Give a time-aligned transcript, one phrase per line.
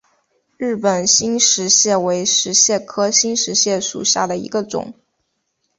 [0.57, 4.95] 日本新石蟹为石蟹科新石蟹属下的一个种。